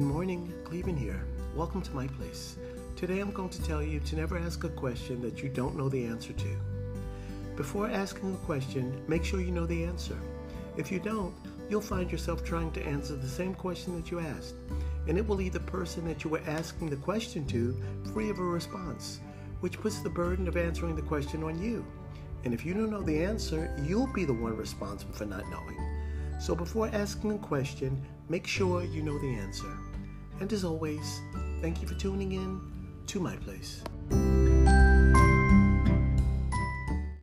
morning, 0.00 0.50
Clevin 0.64 0.98
here. 0.98 1.22
Welcome 1.54 1.82
to 1.82 1.94
my 1.94 2.06
place. 2.06 2.56
Today 2.96 3.20
I'm 3.20 3.30
going 3.30 3.50
to 3.50 3.62
tell 3.62 3.82
you 3.82 4.00
to 4.00 4.16
never 4.16 4.38
ask 4.38 4.64
a 4.64 4.70
question 4.70 5.20
that 5.20 5.42
you 5.42 5.50
don't 5.50 5.76
know 5.76 5.90
the 5.90 6.06
answer 6.06 6.32
to. 6.32 6.56
Before 7.56 7.90
asking 7.90 8.32
a 8.32 8.46
question, 8.46 9.04
make 9.06 9.22
sure 9.22 9.42
you 9.42 9.50
know 9.50 9.66
the 9.66 9.84
answer. 9.84 10.16
If 10.78 10.90
you 10.90 10.98
don't, 10.98 11.34
you'll 11.68 11.82
find 11.82 12.10
yourself 12.10 12.42
trying 12.42 12.72
to 12.72 12.86
answer 12.86 13.16
the 13.16 13.28
same 13.28 13.54
question 13.54 13.94
that 13.96 14.10
you 14.10 14.18
asked, 14.18 14.54
and 15.08 15.18
it 15.18 15.28
will 15.28 15.36
leave 15.36 15.52
the 15.52 15.60
person 15.60 16.06
that 16.06 16.24
you 16.24 16.30
were 16.30 16.42
asking 16.46 16.88
the 16.88 16.96
question 16.96 17.46
to 17.48 17.76
free 18.14 18.30
of 18.30 18.38
a 18.38 18.42
response, 18.42 19.20
which 19.60 19.78
puts 19.78 20.00
the 20.00 20.08
burden 20.08 20.48
of 20.48 20.56
answering 20.56 20.96
the 20.96 21.02
question 21.02 21.44
on 21.44 21.62
you. 21.62 21.84
And 22.44 22.54
if 22.54 22.64
you 22.64 22.72
don't 22.72 22.90
know 22.90 23.02
the 23.02 23.22
answer, 23.22 23.76
you'll 23.84 24.10
be 24.14 24.24
the 24.24 24.32
one 24.32 24.56
responsible 24.56 25.12
for 25.12 25.26
not 25.26 25.44
knowing. 25.50 26.01
So 26.42 26.56
before 26.56 26.90
asking 26.92 27.30
a 27.30 27.38
question, 27.38 28.04
make 28.28 28.48
sure 28.48 28.82
you 28.82 29.00
know 29.00 29.16
the 29.16 29.32
answer. 29.34 29.78
And 30.40 30.52
as 30.52 30.64
always, 30.64 31.20
thank 31.60 31.80
you 31.80 31.86
for 31.86 31.94
tuning 31.94 32.32
in 32.32 32.60
to 33.06 33.20
my 33.20 33.36
place. 33.36 33.80